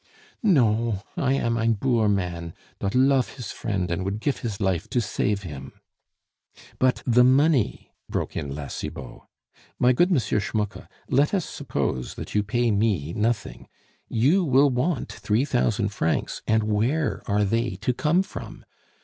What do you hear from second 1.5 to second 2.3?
ein boor